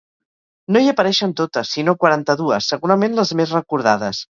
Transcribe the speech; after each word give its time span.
No 0.75 0.81
hi 0.85 0.89
apareixen 0.93 1.35
totes, 1.41 1.75
sinó 1.77 1.95
quaranta-dues, 2.05 2.71
segurament 2.75 3.17
les 3.21 3.37
més 3.43 3.57
recordades. 3.61 4.19